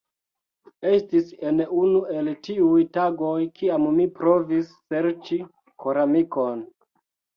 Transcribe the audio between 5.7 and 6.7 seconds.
koramikon.